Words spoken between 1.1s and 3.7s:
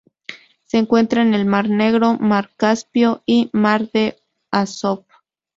en el mar Negro, mar Caspio y